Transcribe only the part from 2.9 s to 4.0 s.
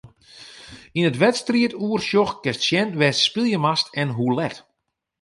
wêr'tst spylje moatst